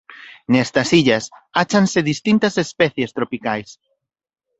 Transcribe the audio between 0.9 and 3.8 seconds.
illas áchanse distintas especies tropicais.